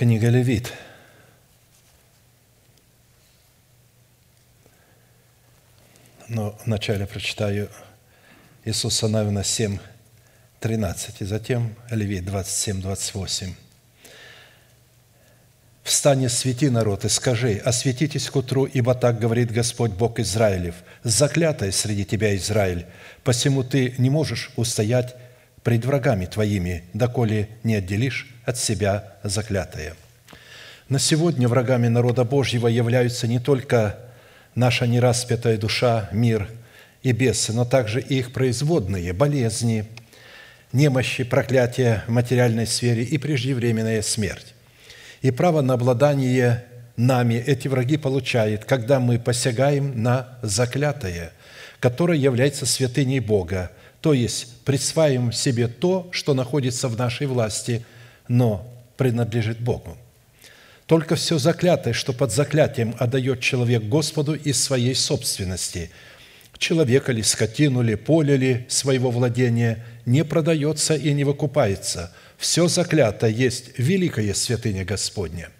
[0.00, 0.72] Книга Левит.
[6.26, 7.68] Но вначале прочитаю
[8.64, 9.78] Иисуса Навина 7,
[10.60, 13.54] 13, и затем Левит 27, 28.
[15.82, 20.76] «Встань и свети, народ, и скажи, осветитесь к утру, ибо так говорит Господь Бог Израилев,
[21.02, 22.86] заклятая среди тебя Израиль,
[23.22, 25.14] посему ты не можешь устоять
[25.62, 29.94] пред врагами твоими, доколе не отделишь от себя заклятое».
[30.88, 33.96] На сегодня врагами народа Божьего являются не только
[34.56, 36.48] наша нераспятая душа, мир
[37.04, 39.84] и бесы, но также и их производные, болезни,
[40.72, 44.54] немощи, проклятия в материальной сфере и преждевременная смерть.
[45.22, 46.64] И право на обладание
[46.96, 51.32] нами эти враги получают, когда мы посягаем на заклятое,
[51.78, 57.84] которое является святыней Бога, то есть присваиваем себе то, что находится в нашей власти,
[58.28, 59.98] но принадлежит Богу.
[60.86, 65.90] Только все заклятое, что под заклятием отдает человек Господу из своей собственности,
[66.56, 73.26] человека ли, скотину ли, поле ли своего владения, не продается и не выкупается– все заклято
[73.26, 75.50] есть великая святыня Господня.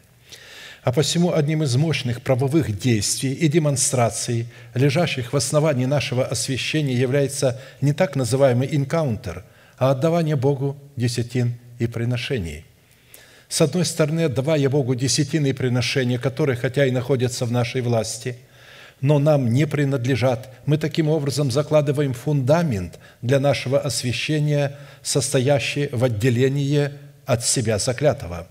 [0.83, 7.61] А посему одним из мощных правовых действий и демонстраций, лежащих в основании нашего освящения, является
[7.81, 9.45] не так называемый инкаунтер,
[9.77, 12.65] а отдавание Богу десятин и приношений.
[13.49, 18.37] С одной стороны, отдавая Богу десятины и приношения, которые, хотя и находятся в нашей власти–
[19.01, 20.51] но нам не принадлежат.
[20.67, 26.91] Мы таким образом закладываем фундамент для нашего освящения, состоящий в отделении
[27.25, 28.47] от себя заклятого.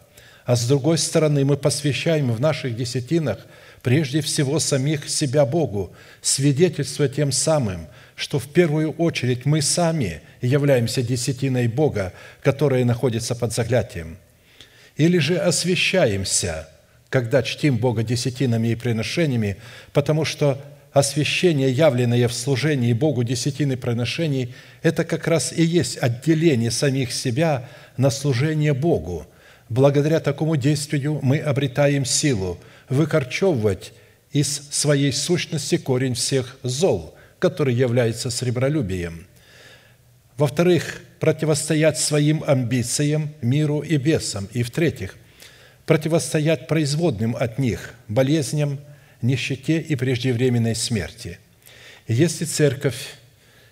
[0.50, 3.38] А с другой стороны, мы посвящаем в наших десятинах
[3.84, 11.04] прежде всего самих себя Богу, свидетельствуя тем самым, что в первую очередь мы сами являемся
[11.04, 14.18] десятиной Бога, которая находится под заклятием.
[14.98, 16.68] Или же освящаемся–
[17.10, 19.58] когда чтим Бога десятинами и приношениями,
[19.94, 20.60] потому что
[20.94, 27.70] освящение, явленное в служении Богу десятины приношений, это как раз и есть отделение самих себя
[27.98, 29.28] на служение Богу.
[29.70, 32.58] Благодаря такому действию мы обретаем силу
[32.90, 33.94] выкорчевывать
[34.32, 39.28] из своей сущности корень всех зол, который является сребролюбием.
[40.38, 44.48] Во-вторых, противостоять своим амбициям, миру и бесам.
[44.54, 45.16] И в-третьих–
[45.86, 48.80] противостоять производным от них болезням,
[49.24, 51.40] нищете и преждевременной смерти.
[52.08, 53.16] Если церковь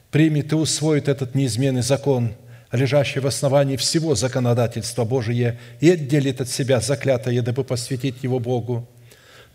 [0.09, 2.33] примет и усвоит этот неизменный закон,
[2.77, 8.87] лежащий в основании всего законодательства Божия, и отделит от себя заклятое, дабы посвятить его Богу,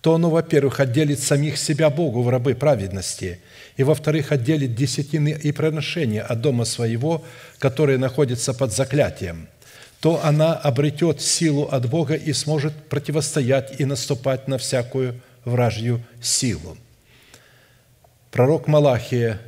[0.01, 3.41] то оно, во-первых, отделит самих себя Богу в рабы праведности,
[3.77, 7.25] и, во-вторых, отделит десятины и приношения от дома своего,
[7.59, 9.49] которые находятся под заклятием–
[10.03, 16.77] то она обретет силу от Бога и сможет противостоять и наступать на всякую вражью силу.
[18.33, 19.41] Пророк Малахия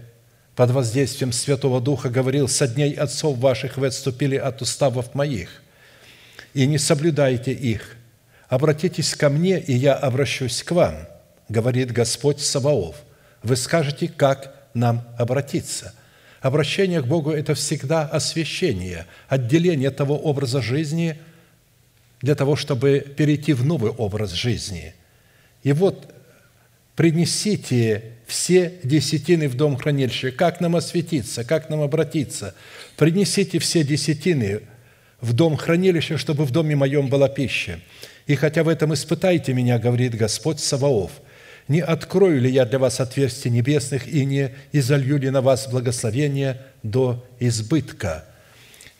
[0.54, 5.62] под воздействием Святого Духа говорил, «Со дней отцов ваших вы отступили от уставов моих,
[6.52, 7.96] и не соблюдайте их.
[8.48, 11.08] Обратитесь ко мне, и я обращусь к вам,
[11.48, 12.96] говорит Господь Саваоф.
[13.42, 15.94] Вы скажете, как нам обратиться–
[16.44, 21.18] Обращение к Богу– это всегда освящение, отделение того образа жизни
[22.20, 24.94] для того, чтобы перейти в новый образ жизни.
[25.62, 26.14] И вот
[26.96, 30.30] принесите все десятины в дом хранилища.
[30.32, 32.54] Как нам осветиться, как нам обратиться?
[32.96, 34.62] Принесите все десятины
[35.20, 37.80] в дом хранилища, чтобы в доме моем была пища.
[38.26, 41.10] И хотя в этом испытайте меня, говорит Господь Саваоф,
[41.68, 46.60] не открою ли я для вас отверстий небесных и не изолью ли на вас благословение
[46.82, 48.24] до избытка?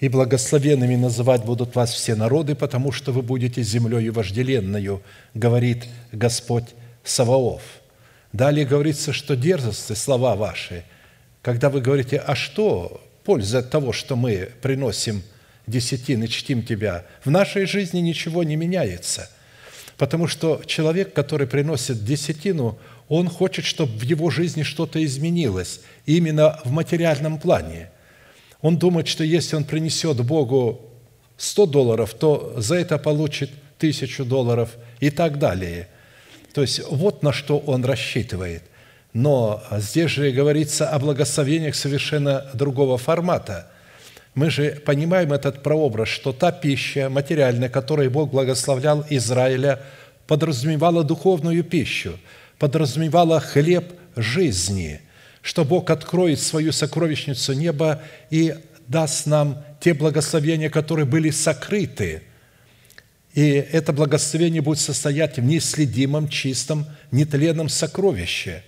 [0.00, 5.02] И благословенными называть будут вас все народы, потому что вы будете землею вожделенную,
[5.34, 6.74] говорит Господь
[7.04, 7.62] Саваоф.
[8.34, 10.84] Далее говорится, что дерзости слова ваши,
[11.40, 15.22] когда вы говорите, а что польза от того, что мы приносим
[15.66, 17.06] десятины, чтим Тебя?
[17.24, 19.30] В нашей жизни ничего не меняется–
[19.96, 22.78] Потому что человек, который приносит десятину,
[23.08, 27.90] он хочет, чтобы в его жизни что-то изменилось, именно в материальном плане.
[28.60, 30.80] Он думает, что если он принесет Богу
[31.36, 34.70] 100 долларов, то за это получит тысячу долларов
[35.00, 35.88] и так далее.
[36.54, 38.62] То есть вот на что он рассчитывает.
[39.12, 43.70] Но здесь же говорится о благословениях совершенно другого формата–
[44.34, 49.80] мы же понимаем этот прообраз, что та пища материальная, которой Бог благословлял Израиля,
[50.26, 52.18] подразумевала духовную пищу,
[52.58, 55.00] подразумевала хлеб жизни,
[55.40, 58.54] что Бог откроет свою сокровищницу неба и
[58.88, 62.22] даст нам те благословения, которые были сокрыты.
[63.34, 68.62] И это благословение будет состоять в неследимом, чистом, нетленном сокровище,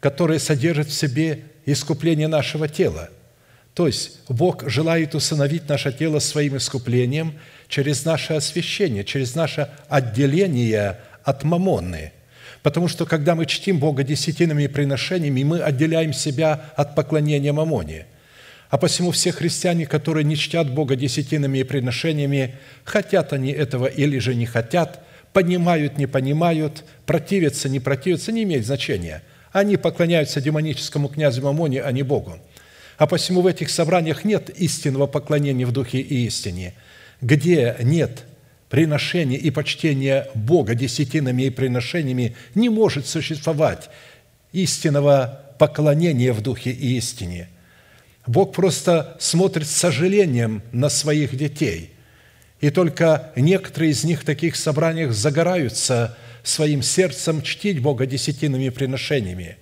[0.00, 3.10] которое содержит в себе искупление нашего тела.
[3.74, 7.34] То есть Бог желает усыновить наше тело своим искуплением
[7.68, 12.12] через наше освящение, через наше отделение от мамонны.
[12.62, 18.06] Потому что, когда мы чтим Бога десятинами и приношениями, мы отделяем себя от поклонения мамоне–
[18.74, 24.18] а посему все христиане, которые не чтят Бога десятинами и приношениями, хотят они этого или
[24.18, 25.00] же не хотят,
[25.32, 29.22] понимают, не понимают, противятся, не противятся, не имеет значения.
[29.52, 32.36] Они поклоняются демоническому князю Мамоне, а не Богу.
[32.98, 36.74] А посему в этих собраниях нет истинного поклонения в духе и истине,
[37.20, 38.24] где нет
[38.70, 43.88] приношения и почтения Бога десятинами и приношениями, не может существовать
[44.50, 47.50] истинного поклонения в духе и истине–
[48.26, 51.92] Бог просто смотрит с сожалением на своих детей.
[52.60, 59.58] И только некоторые из них в таких собраниях загораются своим сердцем чтить Бога десятинными приношениями.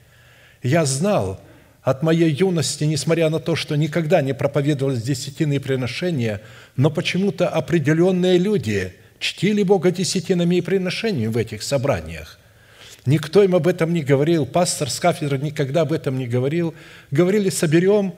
[0.63, 1.41] Я знал
[1.83, 6.41] от моей юности, несмотря на то, что никогда не проповедовались десятинные приношения,
[6.77, 12.39] но почему-то определенные люди чтили Бога десятинами и приношениями в этих собраниях.
[13.05, 16.73] Никто им об этом не говорил, пастор с кафедры никогда об этом не говорил.
[17.11, 18.15] Говорили, соберем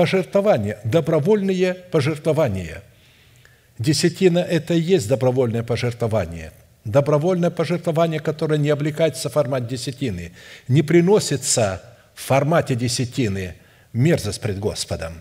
[0.00, 2.82] пожертвования, добровольные пожертвования.
[3.78, 6.52] Десятина– это и есть добровольное пожертвование.
[6.86, 10.32] Добровольное пожертвование, которое не облекается в формат десятины,
[10.68, 11.82] не приносится
[12.14, 13.56] в формате десятины,
[13.92, 15.20] мерзость пред Господом.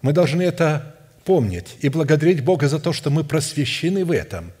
[0.00, 0.94] Мы должны это
[1.26, 4.52] помнить и благодарить Бога за то, что мы просвещены в этом–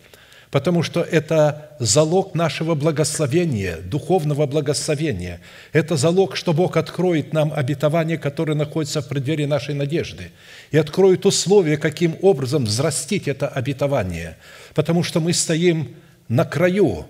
[0.50, 5.40] потому что это залог нашего благословения, духовного благословения.
[5.72, 10.30] Это залог, что Бог откроет нам обетование, которое находится в преддверии нашей надежды,
[10.70, 14.36] и откроет условия, каким образом взрастить это обетование,
[14.74, 15.96] потому что мы стоим
[16.28, 17.06] на краю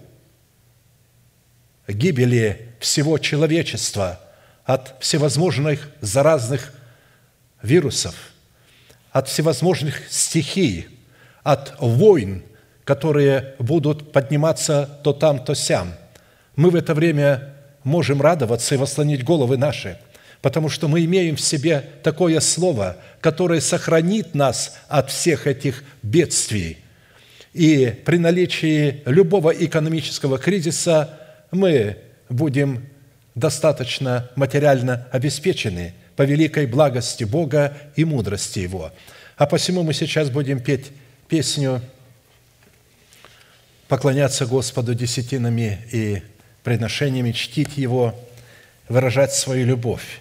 [1.87, 4.21] гибели всего человечества
[4.65, 6.73] от всевозможных заразных
[7.63, 8.15] вирусов,
[9.13, 10.87] от всевозможных стихий,
[11.43, 12.43] от войн,
[12.89, 15.93] которые будут подниматься то там, то сям.
[16.57, 17.53] Мы в это время
[17.85, 19.99] можем радоваться и восслонить головы наши,
[20.41, 26.79] потому что мы имеем в себе такое слово, которое сохранит нас от всех этих бедствий.
[27.53, 31.11] И при наличии любого экономического кризиса
[31.51, 31.99] мы
[32.31, 32.87] будем
[33.35, 38.93] достаточно материально обеспечены по великой благости Бога и мудрости Его.
[39.37, 40.87] А посему мы сейчас будем петь
[41.29, 41.83] песню
[43.89, 46.23] поклоняться Господу десятинами и
[46.63, 48.15] приношениями, чтить Его,
[48.89, 50.21] выражать свою любовь.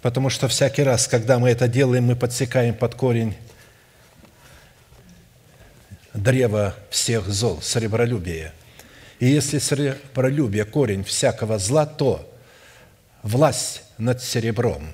[0.00, 3.34] Потому что всякий раз, когда мы это делаем, мы подсекаем под корень
[6.14, 8.54] древа всех зол, сребролюбия.
[9.18, 12.32] И если сребролюбие– корень всякого зла, то
[13.24, 14.88] власть над серебром,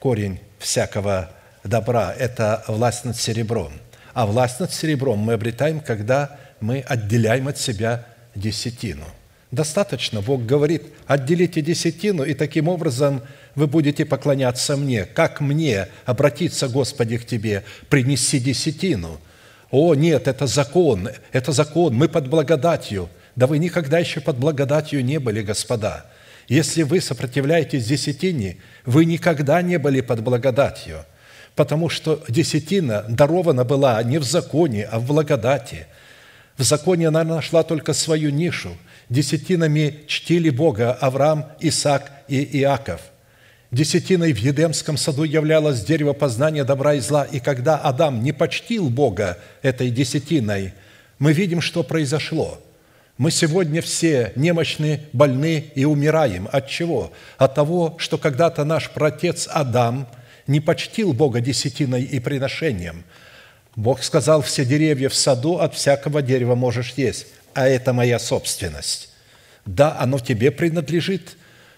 [0.00, 1.30] корень всякого
[1.62, 3.72] добра– это власть над серебром–
[4.16, 9.04] а власть над серебром мы обретаем, когда мы отделяем от себя десятину.
[9.50, 13.20] Достаточно, Бог говорит, отделите десятину, и таким образом
[13.54, 15.04] вы будете поклоняться мне.
[15.04, 17.62] Как мне обратиться, Господи, к Тебе?
[17.90, 19.20] Принеси десятину.
[19.70, 23.10] О, нет, это закон, это закон, мы под благодатью.
[23.34, 26.06] Да вы никогда еще под благодатью не были, господа.
[26.48, 28.56] Если вы сопротивляетесь десятине,
[28.86, 31.04] вы никогда не были под благодатью–
[31.56, 35.86] потому что десятина дарована была не в законе, а в благодати.
[36.56, 38.76] В законе она нашла только свою нишу.
[39.08, 43.00] Десятинами чтили Бога Авраам, Исаак и Иаков.
[43.70, 48.88] Десятиной в Едемском саду являлось дерево познания добра и зла, и когда Адам не почтил
[48.88, 50.72] Бога этой десятиной,
[51.18, 52.60] мы видим, что произошло–
[53.18, 56.50] мы сегодня все немощны, больны и умираем.
[56.52, 57.12] От чего?
[57.38, 60.06] От того, что когда-то наш протец Адам–
[60.46, 63.04] не почтил Бога десятиной и приношением.
[63.74, 69.10] Бог сказал, все деревья в саду от всякого дерева можешь есть, а это моя собственность.
[69.66, 71.36] Да, оно тебе принадлежит,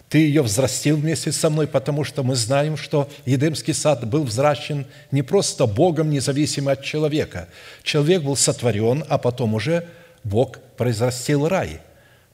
[0.08, 4.86] ты ее взрастил вместе со мной, потому что мы знаем, что Едемский сад был взращен
[5.10, 7.48] не просто Богом, независимо от человека.
[7.82, 9.86] Человек был сотворен, а потом уже
[10.24, 11.80] Бог произрастил рай.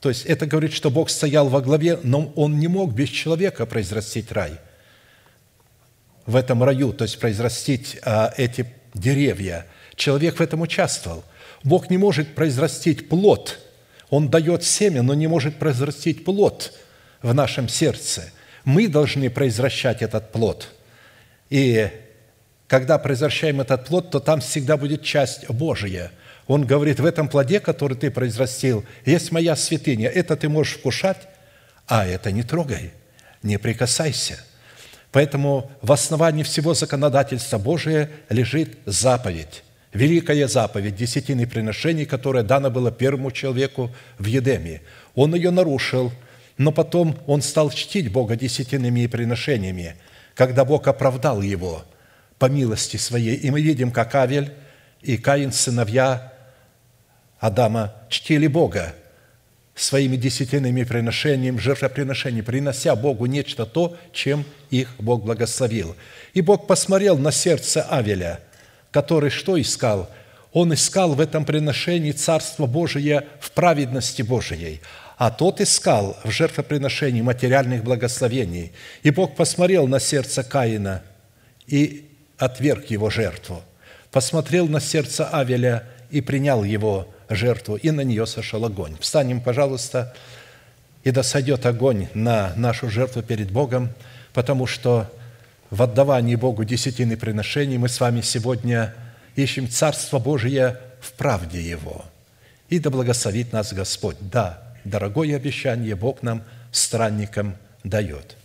[0.00, 3.64] То есть это говорит, что Бог стоял во главе, но Он не мог без человека
[3.64, 4.52] произрастить рай–
[6.26, 9.66] в этом раю, то есть произрастить а, эти деревья.
[9.94, 11.24] Человек в этом участвовал.
[11.62, 13.58] Бог не может произрастить плод.
[14.10, 16.72] Он дает семя, но не может произрастить плод
[17.22, 18.30] в нашем сердце.
[18.64, 20.68] Мы должны произвращать этот плод.
[21.50, 21.90] И
[22.66, 26.10] когда произвращаем этот плод, то там всегда будет часть Божия.
[26.46, 30.08] Он говорит, в этом плоде, который ты произрастил, есть моя святыня.
[30.08, 31.28] Это ты можешь вкушать,
[31.86, 32.92] а это не трогай,
[33.42, 34.38] не прикасайся.
[35.14, 39.62] Поэтому в основании всего законодательства Божия лежит заповедь.
[39.92, 44.82] Великая заповедь десятины приношений, которая дана была первому человеку в Едеме.
[45.14, 46.10] Он ее нарушил,
[46.58, 49.94] но потом он стал чтить Бога десятинными приношениями,
[50.34, 51.84] когда Бог оправдал его
[52.40, 53.36] по милости своей.
[53.36, 54.52] И мы видим, как Авель
[55.00, 56.32] и Каин, сыновья
[57.38, 58.96] Адама, чтили Бога
[59.74, 65.96] своими десятинными приношениями, жертвоприношениями, принося Богу нечто то, чем их Бог благословил.
[66.32, 68.40] И Бог посмотрел на сердце Авеля,
[68.90, 70.08] который что искал?
[70.52, 74.80] Он искал в этом приношении Царство Божие в праведности Божией–
[75.16, 78.72] а тот искал в жертвоприношении материальных благословений.
[79.02, 81.02] И Бог посмотрел на сердце Каина
[81.66, 83.62] и отверг его жертву.
[84.10, 85.84] Посмотрел на сердце Авеля
[86.14, 88.96] и принял его жертву, и на нее сошел огонь.
[89.00, 90.14] Встанем, пожалуйста,
[91.02, 93.90] и да сойдет огонь на нашу жертву перед Богом,
[94.32, 95.10] потому что
[95.70, 98.94] в отдавании Богу десятины приношений мы с вами сегодня
[99.34, 102.04] ищем Царство Божие в правде Его.
[102.68, 104.16] И да благословит нас Господь.
[104.20, 108.36] Да, дорогое обещание Бог нам, странникам, дает–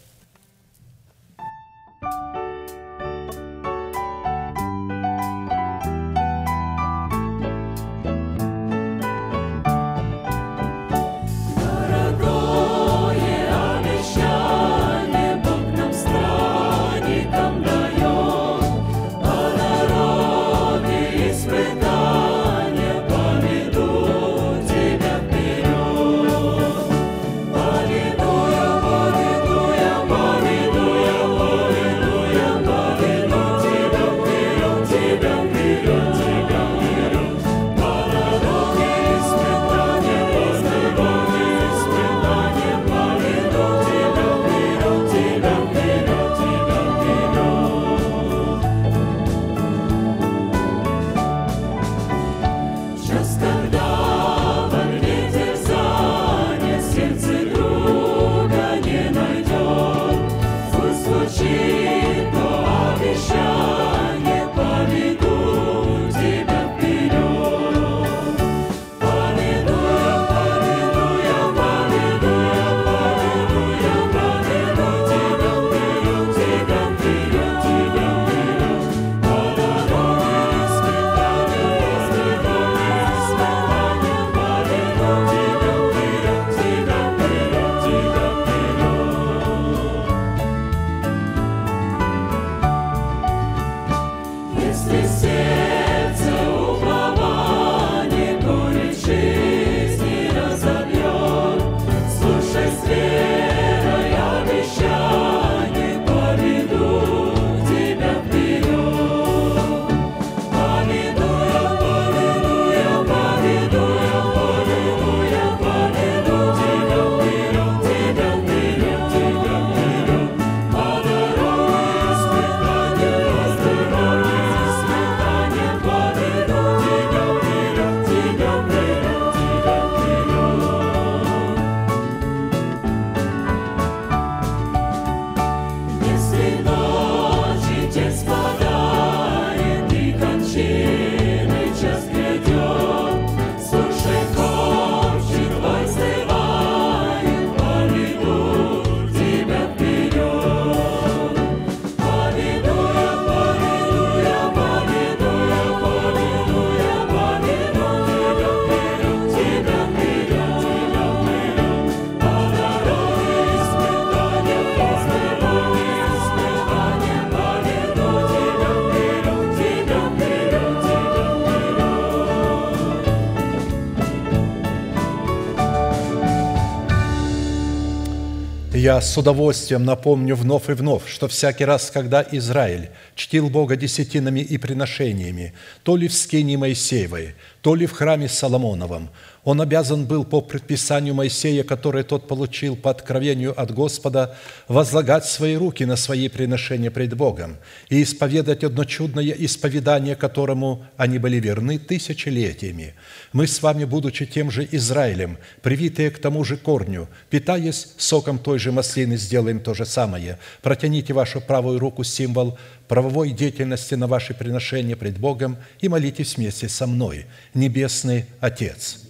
[179.01, 184.57] С удовольствием напомню вновь и вновь, что всякий раз, когда Израиль чтил Бога десятинами и
[184.57, 185.53] приношениями,
[185.83, 189.09] то ли в скине Моисеевой, то ли в храме Соломоновом,
[189.43, 194.35] Он обязан был по предписанию Моисея, которое тот получил по откровению от Господа,
[194.67, 197.57] возлагать свои руки на свои приношения пред Богом
[197.89, 202.95] и исповедать одно чудное исповедание, которому они были верны тысячелетиями.
[203.31, 208.59] Мы с вами, будучи тем же Израилем, привитые к тому же корню, питаясь соком той
[208.59, 210.37] же маслины, сделаем то же самое.
[210.61, 212.57] Протяните вашу правую руку, символ
[212.89, 217.25] правовой деятельности на ваши приношения пред Богом и молитесь вместе со мной.
[217.53, 219.03] Небесный Отец–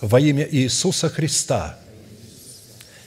[0.00, 1.78] во имя Иисуса Христа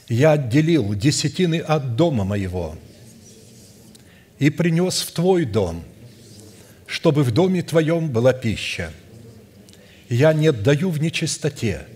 [0.08, 2.78] я отделил десятины от дома моего
[4.38, 5.84] и принес в Твой дом,
[6.86, 8.92] чтобы в доме Твоем была пища.
[10.10, 11.88] Я не отдаю в нечистоте,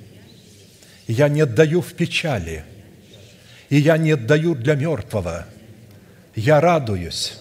[1.07, 2.63] я не отдаю в печали,
[3.69, 5.45] и я не отдаю для мертвого.
[6.35, 7.37] Я радуюсь,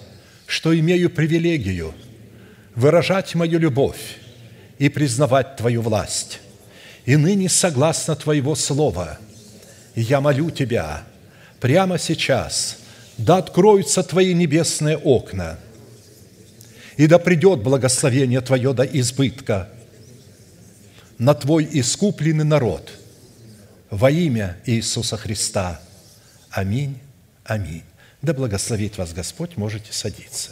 [0.47, 1.95] что имею привилегию
[2.75, 4.19] выражать мою любовь
[4.79, 6.41] и признавать Твою власть
[7.07, 9.19] и ныне согласно Твоего Слова.
[9.95, 11.05] я молю Тебя
[11.61, 12.79] прямо сейчас,
[13.17, 15.59] да откроются Твои небесные окна,
[16.97, 19.69] и да придет благословение Твое до избытка
[21.17, 22.91] на Твой искупленный народ
[23.89, 25.81] во имя Иисуса Христа.
[26.51, 26.99] Аминь.
[27.45, 27.85] Аминь.
[28.21, 30.51] Да благословит вас Господь, можете садиться.